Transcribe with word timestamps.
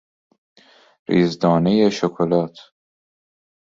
ریز 1.07 1.33
دانهی 1.41 1.91
شکلات 1.91 2.55